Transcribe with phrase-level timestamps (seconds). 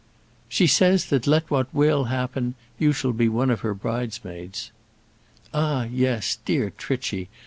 [0.49, 4.71] "She says, that let what will happen you shall be one of her bridesmaids."
[5.53, 7.29] "Ah, yes, dear Trichy!